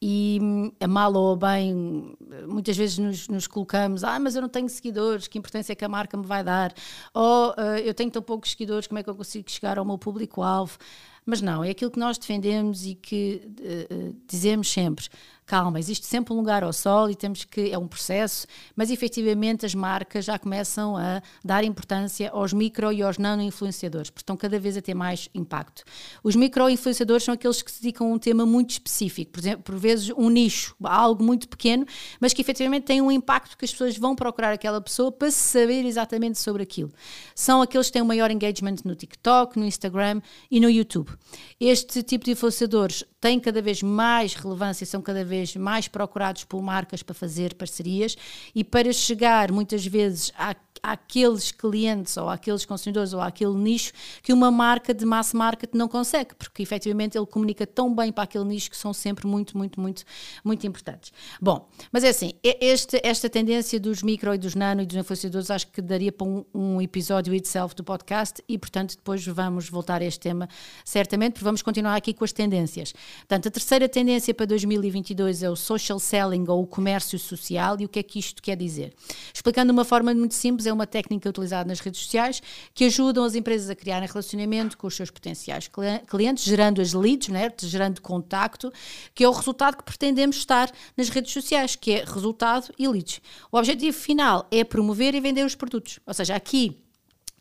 [0.00, 4.42] e hum, a mal ou a bem, muitas vezes nos, nos, colocamos, ah, mas eu
[4.42, 6.72] não tenho seguidores, que importância é que a marca me vai dar?
[7.12, 9.98] Ou uh, eu tenho tão poucos seguidores, como é que eu consigo chegar ao meu
[9.98, 10.78] público-alvo?
[11.26, 15.06] Mas não, é aquilo que nós defendemos e que uh, dizemos sempre
[15.48, 19.64] calma, existe sempre um lugar ao sol e temos que, é um processo, mas efetivamente
[19.64, 24.36] as marcas já começam a dar importância aos micro e aos nano influenciadores, porque estão
[24.36, 25.84] cada vez a ter mais impacto.
[26.22, 29.62] Os micro influenciadores são aqueles que se dedicam a um tema muito específico, por exemplo,
[29.62, 31.86] por vezes um nicho, algo muito pequeno,
[32.20, 35.86] mas que efetivamente tem um impacto que as pessoas vão procurar aquela pessoa para saber
[35.86, 36.92] exatamente sobre aquilo.
[37.34, 41.10] São aqueles que têm um maior engagement no TikTok, no Instagram e no YouTube.
[41.58, 46.62] Este tipo de influenciadores tem cada vez mais relevância, são cada vez mais procurados por
[46.62, 48.16] marcas para fazer parcerias.
[48.54, 54.32] E para chegar muitas vezes à àqueles clientes ou àqueles consumidores ou àquele nicho que
[54.32, 58.44] uma marca de mass market não consegue, porque efetivamente ele comunica tão bem para aquele
[58.44, 60.04] nicho que são sempre muito, muito, muito,
[60.44, 61.12] muito importantes.
[61.40, 65.50] Bom, mas é assim, este, esta tendência dos micro e dos nano e dos influenciadores
[65.50, 70.02] acho que daria para um, um episódio itself do podcast e, portanto, depois vamos voltar
[70.02, 70.48] a este tema
[70.84, 72.92] certamente, porque vamos continuar aqui com as tendências.
[73.18, 77.84] Portanto, a terceira tendência para 2022 é o social selling ou o comércio social e
[77.84, 78.94] o que é que isto quer dizer?
[79.32, 82.42] Explicando de uma forma muito simples, é uma técnica utilizada nas redes sociais
[82.74, 85.70] que ajudam as empresas a criarem relacionamento com os seus potenciais
[86.06, 88.72] clientes, gerando as leads, né, gerando contacto,
[89.14, 93.20] que é o resultado que pretendemos estar nas redes sociais, que é resultado e leads.
[93.50, 95.98] O objetivo final é promover e vender os produtos.
[96.06, 96.76] Ou seja, aqui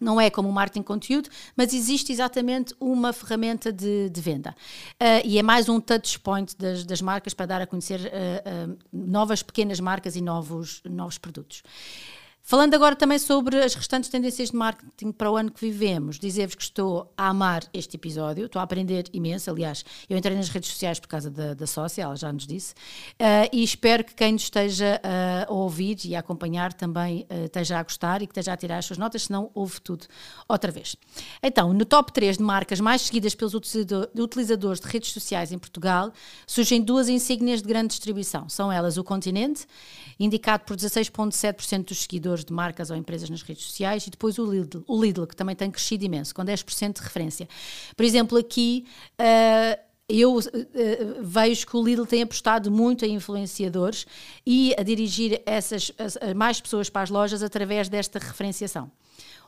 [0.01, 4.55] não é como o marketing conteúdo, mas existe exatamente uma ferramenta de, de venda.
[5.01, 8.71] Uh, e é mais um touch point das, das marcas para dar a conhecer uh,
[8.71, 11.63] uh, novas pequenas marcas e novos, novos produtos.
[12.49, 16.55] Falando agora também sobre as restantes tendências de marketing para o ano que vivemos, dizer-vos
[16.55, 19.51] que estou a amar este episódio, estou a aprender imenso.
[19.51, 22.73] Aliás, eu entrei nas redes sociais por causa da, da sócia, ela já nos disse,
[22.73, 27.47] uh, e espero que quem nos esteja uh, a ouvir e a acompanhar também uh,
[27.47, 30.05] esteja a gostar e que esteja a tirar as suas notas, senão ouve tudo
[30.47, 30.95] outra vez.
[31.43, 33.53] Então, no top 3 de marcas mais seguidas pelos
[34.15, 36.13] utilizadores de redes sociais em Portugal,
[36.47, 38.47] surgem duas insígnias de grande distribuição.
[38.47, 39.65] São elas o Continente,
[40.17, 44.45] indicado por 16,7% dos seguidores de marcas ou empresas nas redes sociais, e depois o
[44.45, 47.47] Lidl, o Lidl que também tem crescido imenso, com 10% de referência.
[47.95, 48.85] Por exemplo, aqui.
[49.19, 50.41] Uh, eu uh,
[51.21, 54.07] vejo que o Lidl tem apostado muito em influenciadores
[54.45, 58.89] e a dirigir essas a, a mais pessoas para as lojas através desta referenciação.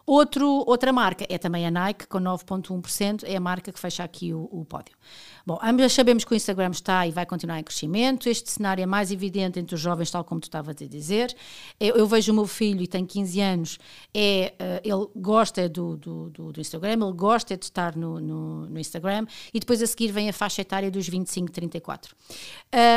[0.09, 4.33] Outro, outra marca é também a Nike, com 9,1%, é a marca que fecha aqui
[4.33, 4.97] o, o pódio.
[5.45, 8.27] Bom, ambas sabemos que o Instagram está e vai continuar em crescimento.
[8.27, 11.31] Este cenário é mais evidente entre os jovens, tal como tu estavas a dizer.
[11.79, 13.77] Eu, eu, vejo o meu filho, e tem 15 anos,
[14.11, 18.65] é, uh, ele gosta do, do, do, do, Instagram, ele gosta de estar no, no,
[18.65, 22.15] no, Instagram, e depois a seguir vem a faixa etária dos 25, 34.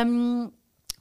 [0.06, 0.50] Um,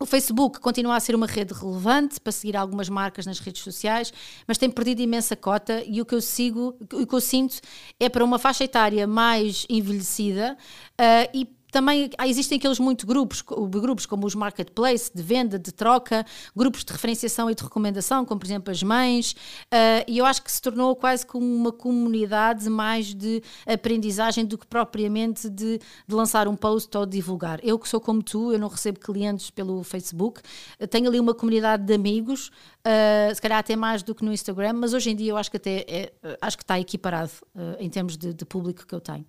[0.02, 4.12] o Facebook continua a ser uma rede relevante para seguir algumas marcas nas redes sociais,
[4.48, 7.62] mas tem perdido imensa cota e o que eu sigo, o que eu sinto
[8.00, 10.58] é para uma faixa etária mais envelhecida
[11.00, 16.26] uh, e também existem aqueles muitos grupos, grupos como os marketplace, de venda, de troca,
[16.56, 20.44] grupos de referenciação e de recomendação, como por exemplo as mães, uh, e eu acho
[20.44, 26.16] que se tornou quase como uma comunidade mais de aprendizagem do que propriamente de, de
[26.16, 27.60] lançar um post ou divulgar.
[27.64, 30.42] Eu que sou como tu, eu não recebo clientes pelo Facebook,
[30.90, 34.74] tenho ali uma comunidade de amigos, uh, se calhar até mais do que no Instagram,
[34.74, 37.90] mas hoje em dia eu acho que até é, acho que está equiparado uh, em
[37.90, 39.26] termos de, de público que eu tenho.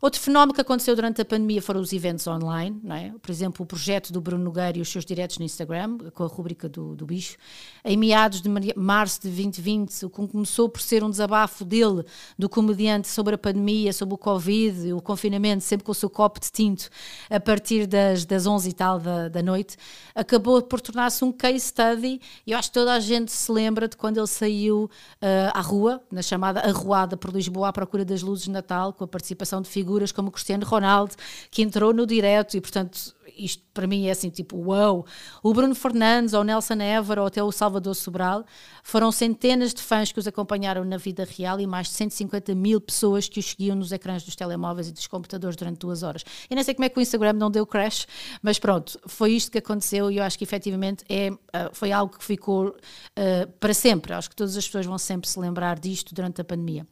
[0.00, 3.12] Outro fenómeno que aconteceu durante a pandemia foram os eventos online, é?
[3.20, 6.26] por exemplo, o projeto do Bruno Nogueira e os seus diretos no Instagram, com a
[6.26, 7.36] rubrica do, do bicho.
[7.84, 12.02] Em meados de março de 2020, o que começou por ser um desabafo dele,
[12.38, 16.40] do comediante, sobre a pandemia, sobre o Covid, o confinamento, sempre com o seu copo
[16.40, 16.88] de tinto,
[17.28, 19.76] a partir das, das 11 e tal da, da noite,
[20.14, 22.18] acabou por tornar-se um case study.
[22.46, 25.60] E eu acho que toda a gente se lembra de quando ele saiu uh, à
[25.60, 29.60] rua, na chamada Arruada por Lisboa, à procura das luzes de Natal, com a participação
[29.60, 31.14] de figuras figuras como Cristiano Ronaldo,
[31.50, 35.04] que entrou no direto e, portanto, isto para mim é assim, tipo, uau!
[35.42, 38.44] O Bruno Fernandes, ou Nelson Évora, ou até o Salvador Sobral,
[38.84, 42.80] foram centenas de fãs que os acompanharam na vida real e mais de 150 mil
[42.80, 46.24] pessoas que os seguiam nos ecrãs dos telemóveis e dos computadores durante duas horas.
[46.48, 48.06] Eu não sei como é que o Instagram não deu crash,
[48.42, 52.16] mas pronto, foi isto que aconteceu e eu acho que efetivamente é, ah, foi algo
[52.16, 54.12] que ficou uh, para sempre.
[54.12, 56.86] Acho que todas as pessoas vão sempre se lembrar disto durante a pandemia.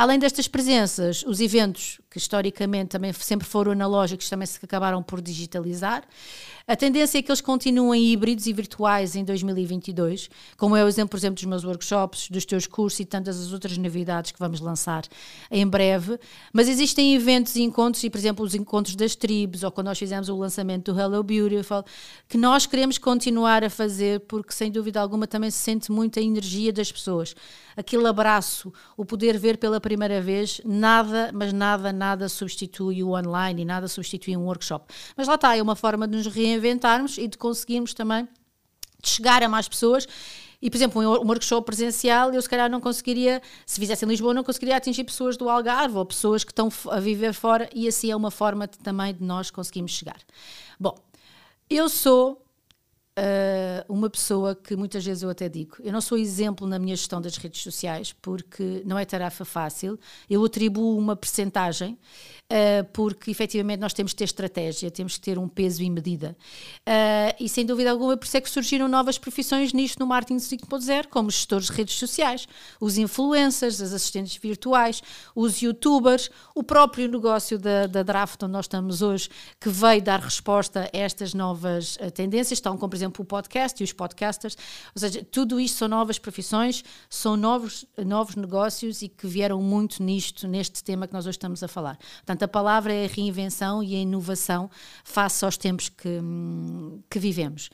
[0.00, 5.20] Além destas presenças, os eventos, que historicamente também sempre foram analógicos, também se acabaram por
[5.20, 6.04] digitalizar.
[6.70, 11.08] A tendência é que eles continuem híbridos e virtuais em 2022, como é o exemplo,
[11.08, 14.60] por exemplo, dos meus workshops, dos teus cursos e tantas as outras novidades que vamos
[14.60, 15.04] lançar
[15.50, 16.20] em breve.
[16.52, 19.98] Mas existem eventos e encontros, e por exemplo, os encontros das tribos, ou quando nós
[19.98, 21.82] fizemos o lançamento do Hello Beautiful,
[22.28, 26.70] que nós queremos continuar a fazer, porque sem dúvida alguma também se sente muita energia
[26.70, 27.34] das pessoas.
[27.78, 33.62] Aquele abraço, o poder ver pela primeira vez, nada, mas nada, nada substitui o online
[33.62, 34.92] e nada substitui um workshop.
[35.16, 38.28] Mas lá está, é uma forma de nos reencontrar reinventarmos e de conseguirmos também
[39.02, 40.06] chegar a mais pessoas.
[40.60, 44.34] E, por exemplo, um workshop presencial, eu se calhar não conseguiria, se fizesse em Lisboa,
[44.34, 48.10] não conseguiria atingir pessoas do Algarve ou pessoas que estão a viver fora, e assim
[48.10, 50.18] é uma forma de, também de nós conseguirmos chegar.
[50.78, 50.96] Bom,
[51.70, 52.44] eu sou
[53.18, 56.96] uh, uma pessoa que muitas vezes eu até digo, eu não sou exemplo na minha
[56.96, 59.96] gestão das redes sociais, porque não é tarefa fácil,
[60.28, 61.96] eu atribuo uma percentagem
[62.92, 66.36] porque efetivamente nós temos que ter estratégia, temos que ter um peso e medida.
[66.80, 70.38] Uh, e sem dúvida alguma, por isso é que surgiram novas profissões nisto no marketing
[70.38, 72.48] 5.0, como os gestores de redes sociais,
[72.80, 75.02] os influencers, as assistentes virtuais,
[75.34, 79.28] os youtubers, o próprio negócio da, da Draft, onde nós estamos hoje,
[79.60, 83.82] que veio dar resposta a estas novas uh, tendências, estão como, por exemplo, o podcast
[83.82, 84.56] e os podcasters,
[84.94, 90.02] ou seja, tudo isto são novas profissões, são novos, novos negócios e que vieram muito
[90.02, 91.98] nisto, neste tema que nós hoje estamos a falar.
[92.18, 94.70] Portanto, Portanto, a palavra é a reinvenção e a inovação
[95.02, 96.20] face aos tempos que,
[97.10, 97.68] que vivemos.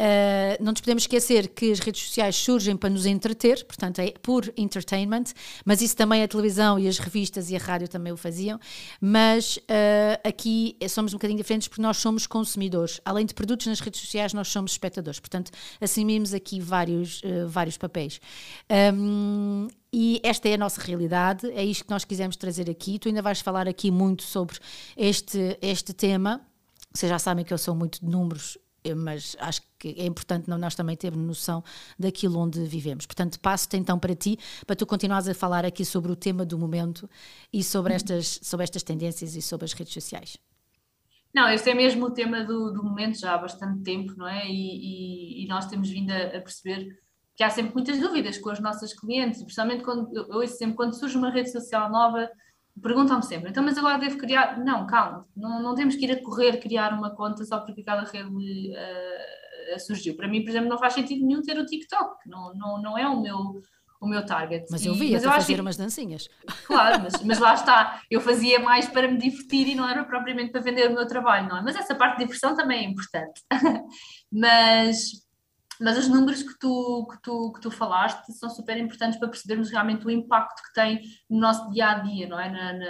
[0.00, 4.12] Uh, não nos podemos esquecer que as redes sociais surgem para nos entreter, portanto é
[4.22, 5.24] por entertainment,
[5.62, 8.58] mas isso também a televisão e as revistas e a rádio também o faziam.
[8.98, 12.98] Mas uh, aqui somos um bocadinho diferentes porque nós somos consumidores.
[13.04, 15.20] Além de produtos nas redes sociais, nós somos espectadores.
[15.20, 18.22] Portanto, assumimos aqui vários, uh, vários papéis.
[18.94, 22.98] Um, e esta é a nossa realidade, é isto que nós quisemos trazer aqui.
[22.98, 24.56] Tu ainda vais falar aqui muito sobre
[24.96, 26.40] este, este tema.
[26.94, 28.56] Vocês já sabem que eu sou muito de números
[28.96, 31.62] mas acho que é importante nós também termos noção
[31.98, 33.06] daquilo onde vivemos.
[33.06, 36.58] Portanto, passo-te então para ti, para tu continuares a falar aqui sobre o tema do
[36.58, 37.08] momento
[37.52, 40.38] e sobre estas, sobre estas tendências e sobre as redes sociais.
[41.32, 44.46] Não, este é mesmo o tema do, do momento já há bastante tempo, não é?
[44.48, 46.98] E, e, e nós temos vindo a, a, perceber
[47.36, 50.98] que há sempre muitas dúvidas com as nossas clientes, principalmente quando eu ouço sempre quando
[50.98, 52.28] surge uma rede social nova,
[52.82, 54.58] perguntam-me sempre, então, mas agora devo criar.
[54.58, 58.04] Não, calma, não, não temos que ir a correr criar uma conta só porque aquela
[58.04, 60.16] rede uh, surgiu.
[60.16, 63.08] Para mim, por exemplo, não faz sentido nenhum ter o TikTok, não, não, não é
[63.08, 63.60] o meu
[64.00, 64.64] o meu target.
[64.70, 65.60] Mas eu via-te fazer que...
[65.60, 66.28] umas dancinhas.
[66.66, 70.50] Claro, mas, mas lá está, eu fazia mais para me divertir e não era propriamente
[70.50, 71.62] para vender o meu trabalho, não é?
[71.62, 73.42] Mas essa parte de diversão também é importante.
[74.32, 75.10] mas,
[75.80, 79.70] mas os números que tu, que, tu, que tu falaste são super importantes para percebermos
[79.70, 82.50] realmente o impacto que tem no nosso dia a dia, não é?
[82.50, 82.86] Na, na,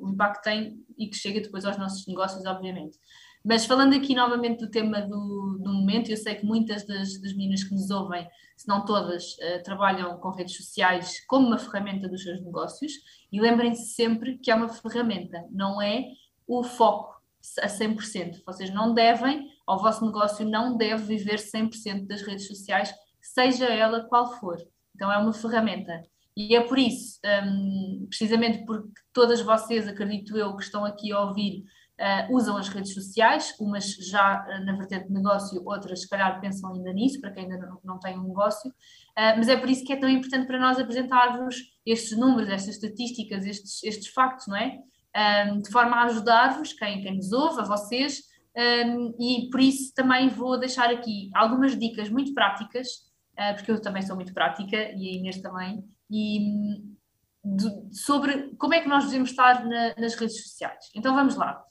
[0.00, 2.98] o impacto que tem e que chega depois aos nossos negócios, obviamente.
[3.44, 7.32] Mas falando aqui novamente do tema do, do momento, eu sei que muitas das, das
[7.32, 8.26] meninas que nos ouvem,
[8.56, 12.92] se não todas, uh, trabalham com redes sociais como uma ferramenta dos seus negócios
[13.32, 16.06] e lembrem-se sempre que é uma ferramenta, não é
[16.46, 17.20] o foco
[17.62, 18.42] a 100%.
[18.44, 24.04] Vocês não devem, o vosso negócio não deve viver 100% das redes sociais, seja ela
[24.08, 24.56] qual for.
[24.94, 26.02] Então é uma ferramenta.
[26.36, 31.20] E é por isso, um, precisamente porque todas vocês, acredito eu, que estão aqui a
[31.20, 31.64] ouvir,
[32.00, 36.40] uh, usam as redes sociais, umas já uh, na vertente de negócio, outras se calhar
[36.40, 39.68] pensam ainda nisso, para quem ainda não, não tem um negócio, uh, mas é por
[39.68, 44.46] isso que é tão importante para nós apresentar-vos estes números, estas estatísticas, estes, estes factos,
[44.46, 44.78] não é?
[45.14, 48.22] Um, de forma a ajudar-vos, quem, quem nos ouve, a vocês,
[48.56, 52.88] um, e por isso também vou deixar aqui algumas dicas muito práticas,
[53.56, 56.82] porque eu também sou muito prática e a Inês também, e
[57.42, 60.90] de, sobre como é que nós devemos estar na, nas redes sociais.
[60.94, 61.64] Então vamos lá.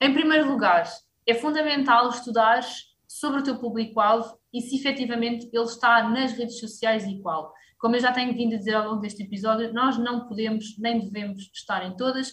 [0.00, 0.84] Em primeiro lugar,
[1.26, 2.62] é fundamental estudar
[3.06, 7.52] sobre o teu público-alvo e se efetivamente ele está nas redes sociais e qual.
[7.78, 10.98] Como eu já tenho vindo a dizer ao longo deste episódio, nós não podemos nem
[10.98, 12.32] devemos estar em todas.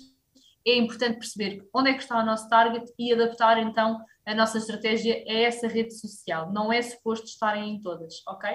[0.65, 4.57] É importante perceber onde é que está o nosso target e adaptar então a nossa
[4.57, 6.51] estratégia a essa rede social.
[6.51, 8.49] Não é suposto estarem em todas, ok?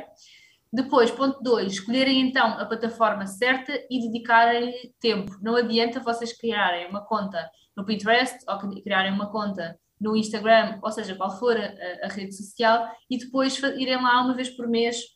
[0.72, 5.32] Depois, ponto 2, escolherem então a plataforma certa e dedicarem tempo.
[5.40, 10.90] Não adianta vocês criarem uma conta no Pinterest ou criarem uma conta no Instagram, ou
[10.90, 15.15] seja, qual for a, a rede social, e depois irem lá uma vez por mês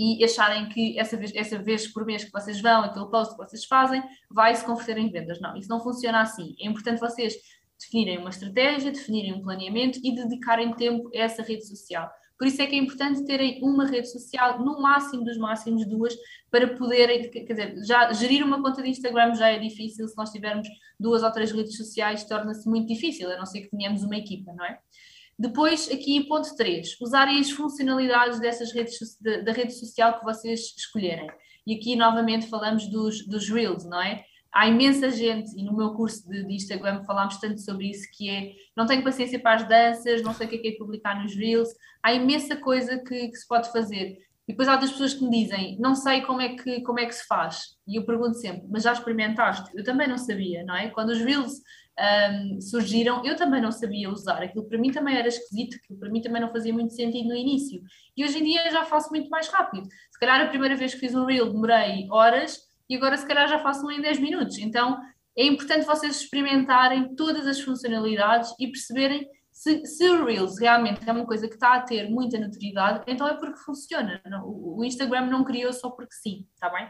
[0.00, 3.44] e acharem que essa vez, essa vez por mês que vocês vão, aquele post que
[3.44, 5.38] vocês fazem, vai se converter em vendas.
[5.40, 6.54] Não, isso não funciona assim.
[6.58, 7.34] É importante vocês
[7.78, 12.10] definirem uma estratégia, definirem um planeamento e dedicarem tempo a essa rede social.
[12.38, 16.16] Por isso é que é importante terem uma rede social, no máximo dos máximos duas,
[16.50, 20.30] para poderem, quer dizer, já gerir uma conta de Instagram já é difícil, se nós
[20.30, 20.66] tivermos
[20.98, 24.54] duas ou três redes sociais torna-se muito difícil, a não ser que tenhamos uma equipa,
[24.54, 24.78] não é?
[25.40, 28.98] Depois, aqui ponto 3, usarem as funcionalidades dessas redes,
[29.42, 31.30] da rede social que vocês escolherem.
[31.66, 34.22] E aqui novamente falamos dos, dos Reels, não é?
[34.52, 38.28] há imensa gente, e no meu curso de, de, Instagram falámos tanto sobre isso, que
[38.28, 41.22] é não tenho paciência para as danças, não sei o que é, que é publicar
[41.22, 41.68] nos Reels,
[42.02, 44.18] há imensa coisa que, que, se pode fazer.
[44.48, 47.06] E depois há outras pessoas que me dizem, não sei como é, que, como é
[47.06, 47.76] que se faz.
[47.86, 49.70] E eu pergunto sempre, mas já experimentaste?
[49.74, 50.90] Eu também não sabia, não é?
[50.90, 51.52] Quando os Reels
[52.00, 54.42] um, surgiram, eu também não sabia usar.
[54.42, 57.36] Aquilo para mim também era esquisito, aquilo para mim também não fazia muito sentido no
[57.36, 57.82] início.
[58.16, 59.86] E hoje em dia já faço muito mais rápido.
[60.10, 62.58] Se calhar a primeira vez que fiz um Reel demorei horas,
[62.88, 64.58] e agora se calhar já faço um em 10 minutos.
[64.58, 64.98] Então
[65.36, 71.12] é importante vocês experimentarem todas as funcionalidades e perceberem se, se o Reels realmente é
[71.12, 74.20] uma coisa que está a ter muita notoriedade, então é porque funciona.
[74.42, 76.88] O Instagram não criou só porque sim, está bem?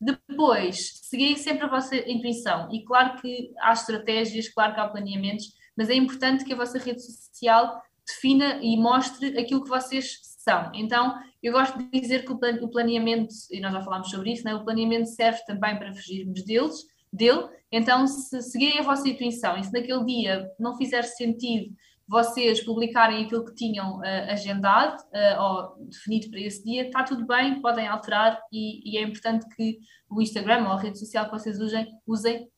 [0.00, 2.68] Depois, seguirem sempre a vossa intuição.
[2.72, 6.78] E claro que há estratégias, claro que há planeamentos, mas é importante que a vossa
[6.78, 10.70] rede social defina e mostre aquilo que vocês são.
[10.74, 14.54] Então, eu gosto de dizer que o planeamento, e nós já falámos sobre isso, né?
[14.54, 17.48] o planeamento serve também para fugirmos deles, dele.
[17.72, 21.74] Então, se seguirem a vossa intuição e se naquele dia não fizer sentido
[22.06, 27.26] vocês publicarem aquilo que tinham uh, agendado uh, ou definido para esse dia, está tudo
[27.26, 29.78] bem, podem alterar e, e, é importante que
[30.10, 32.48] o Instagram ou a rede social que vocês usem, usem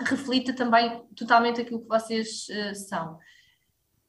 [0.00, 3.18] reflita também totalmente aquilo que vocês uh, são.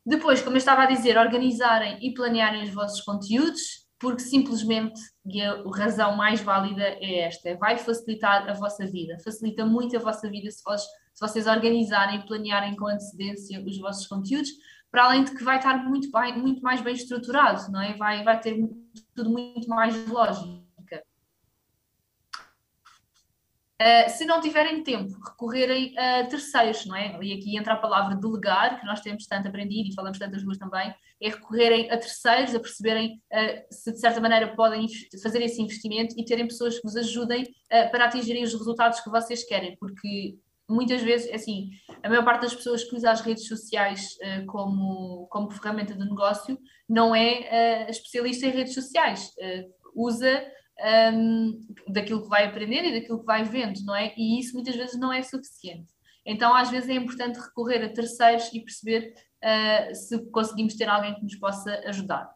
[0.06, 5.42] Depois, como eu estava a dizer, organizarem e planearem os vossos conteúdos, porque simplesmente, e
[5.42, 10.30] a razão mais válida é esta, vai facilitar a vossa vida, facilita muito a vossa
[10.30, 14.50] vida se, vos, se vocês organizarem e planearem com antecedência os vossos conteúdos,
[14.94, 17.98] para além de que vai estar muito, bem, muito mais bem estruturado, não é?
[17.98, 18.56] Vai, vai ter
[19.16, 20.64] tudo muito mais lógica.
[23.82, 27.18] Uh, se não tiverem tempo, recorrerem a terceiros, não é?
[27.24, 30.60] E aqui entra a palavra delegar, que nós temos tanto aprendido e falamos tantas duas
[30.60, 34.86] também, é recorrerem a terceiros, a perceberem uh, se de certa maneira podem
[35.24, 39.10] fazer esse investimento e terem pessoas que vos ajudem uh, para atingirem os resultados que
[39.10, 40.38] vocês querem, porque
[40.70, 41.70] muitas vezes, é assim,
[42.02, 46.06] a maior parte das pessoas que usa as redes sociais uh, como, como ferramenta de
[46.06, 46.58] negócio
[46.88, 50.46] não é uh, especialista em redes sociais, uh, usa
[51.14, 51.60] um,
[51.90, 54.14] daquilo que vai aprendendo e daquilo que vai vendo, não é?
[54.18, 55.92] E isso muitas vezes não é suficiente.
[56.26, 59.14] Então, às vezes é importante recorrer a terceiros e perceber
[59.94, 62.34] se conseguimos ter alguém que nos possa ajudar.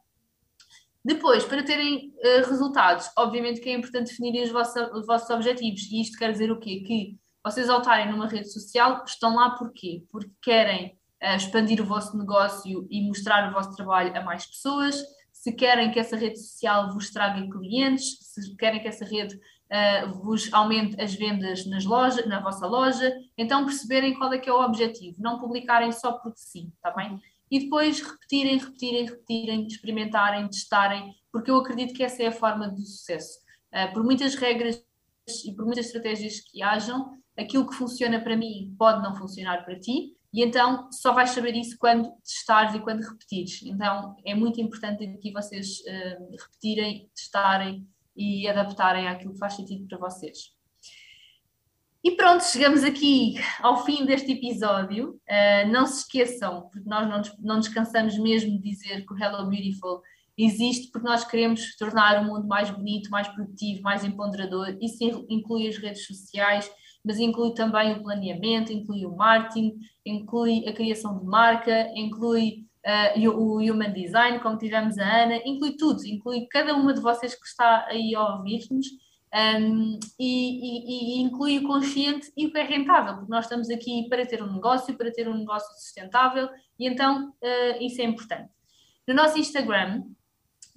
[1.03, 2.13] Depois, para terem
[2.45, 5.89] resultados, obviamente que é importante definirem os vossos, os vossos objetivos.
[5.89, 6.83] E isto quer dizer o quê?
[6.85, 10.03] Que vocês ao estarem numa rede social, estão lá porquê?
[10.11, 15.01] Porque querem uh, expandir o vosso negócio e mostrar o vosso trabalho a mais pessoas,
[15.31, 20.11] se querem que essa rede social vos traga clientes, se querem que essa rede uh,
[20.23, 24.53] vos aumente as vendas nas lojas, na vossa loja, então perceberem qual é que é
[24.53, 27.19] o objetivo, não publicarem só porque sim, está bem?
[27.49, 32.67] E depois repetirem, repetirem, repetirem, experimentarem, testarem, porque eu acredito que essa é a forma
[32.67, 33.39] do sucesso.
[33.73, 34.83] Uh, por muitas regras
[35.45, 39.79] e por muitas estratégias que hajam, aquilo que funciona para mim pode não funcionar para
[39.79, 43.61] ti, e então só vais saber isso quando testares e quando repetires.
[43.63, 49.87] Então é muito importante aqui vocês uh, repetirem, testarem e adaptarem àquilo que faz sentido
[49.87, 50.55] para vocês.
[52.03, 55.19] E pronto, chegamos aqui ao fim deste episódio.
[55.29, 59.49] Uh, não se esqueçam, porque nós não, não descansamos mesmo de dizer que o Hello
[59.49, 60.01] Beautiful
[60.37, 64.77] existe porque nós queremos tornar o mundo mais bonito, mais produtivo, mais empoderador.
[64.79, 66.69] Isso inclui as redes sociais,
[67.07, 73.29] mas inclui também o planeamento, inclui o marketing, inclui a criação de marca, inclui uh,
[73.29, 77.47] o human design, como tivemos a Ana, inclui tudo, inclui cada uma de vocês que
[77.47, 78.87] está aí a ouvir-nos.
[79.33, 83.69] Um, e, e, e, inclui o consciente e o que é rentável, porque nós estamos
[83.69, 86.49] aqui para ter um negócio, para ter um negócio sustentável,
[86.79, 88.49] e então uh, isso é importante.
[89.07, 90.03] No nosso Instagram,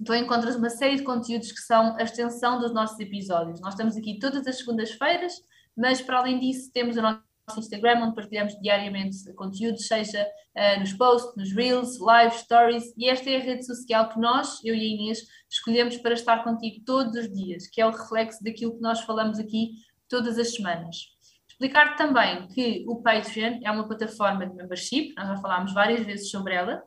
[0.05, 3.59] tu encontras uma série de conteúdos que são a extensão dos nossos episódios.
[3.61, 5.33] Nós estamos aqui todas as segundas-feiras
[5.77, 7.21] mas para além disso temos o nosso
[7.57, 13.29] Instagram, onde partilhamos diariamente conteúdos, seja uh, nos posts, nos reels, live stories, e esta
[13.29, 15.19] é a rede social que nós, eu e a Inês,
[15.49, 19.39] escolhemos para estar contigo todos os dias, que é o reflexo daquilo que nós falamos
[19.39, 19.71] aqui
[20.07, 20.97] todas as semanas.
[21.49, 26.29] Explicar também que o Patreon é uma plataforma de membership, nós já falámos várias vezes
[26.29, 26.81] sobre ela,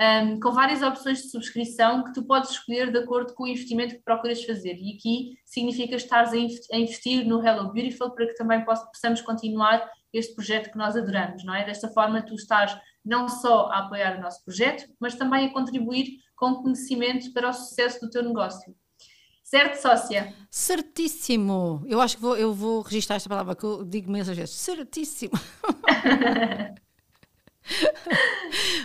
[0.00, 3.96] um, com várias opções de subscrição que tu podes escolher de acordo com o investimento
[3.96, 4.76] que procuras fazer.
[4.76, 10.34] E aqui significa estares a investir no Hello Beautiful para que também possamos continuar este
[10.34, 11.64] projeto que nós adoramos, não é?
[11.64, 16.18] Desta forma, tu estás não só a apoiar o nosso projeto, mas também a contribuir
[16.36, 18.74] com conhecimento para o sucesso do teu negócio.
[19.42, 20.34] Certo, sócia?
[20.50, 21.82] Certíssimo!
[21.86, 24.54] Eu acho que vou, eu vou registrar esta palavra que eu digo imensas vezes.
[24.54, 25.32] Certíssimo!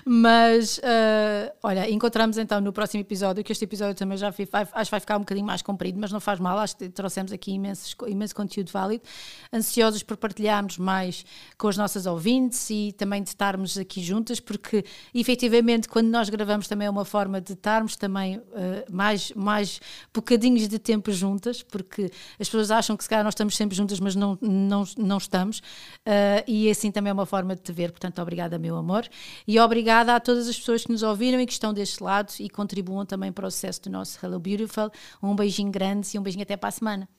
[0.06, 4.86] Mas, uh, olha, encontramos então no próximo episódio, que este episódio também já vai, acho
[4.86, 7.52] que vai ficar um bocadinho mais comprido, mas não faz mal, acho que trouxemos aqui
[7.52, 7.96] imenso,
[8.36, 9.04] conteúdo válido.
[9.52, 11.26] Ansiosos por partilharmos mais
[11.58, 16.68] com as nossas ouvintes e também de estarmos aqui juntas, porque efetivamente quando nós gravamos
[16.68, 18.44] também é uma forma de estarmos também uh,
[18.92, 19.80] mais, mais
[20.14, 24.00] bocadinhos de tempo juntas, porque as pessoas acham que se calhar nós estamos sempre juntas,
[24.00, 27.92] mas não, não, não estamos, uh, e assim também é uma forma de te ver,
[27.92, 29.08] portanto, obrigada, meu amor.
[29.48, 32.50] E obrigada a todas as pessoas que nos ouviram e que estão deste lado e
[32.50, 34.92] contribuam também para o sucesso do nosso Hello Beautiful.
[35.22, 37.10] Um beijinho grande e um beijinho até para a semana.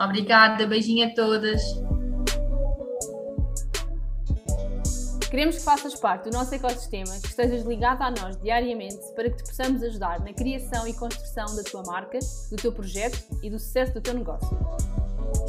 [0.00, 1.60] Obrigada, beijinho a todas.
[5.30, 9.36] Queremos que faças parte do nosso ecossistema, que estejas ligado a nós diariamente para que
[9.36, 12.18] te possamos ajudar na criação e construção da tua marca,
[12.50, 14.48] do teu projeto e do sucesso do teu negócio.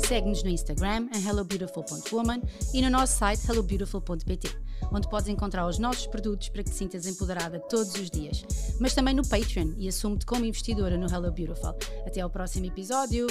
[0.06, 2.42] Segue-nos no Instagram em hellobeautiful.woman
[2.74, 4.58] e no nosso site hellobeautiful.pt,
[4.92, 8.44] onde podes encontrar os nossos produtos para que te sintas empoderada todos os dias.
[8.80, 11.76] Mas também no Patreon e assume-te como investidora no Hello Beautiful.
[12.06, 13.28] Até ao próximo episódio!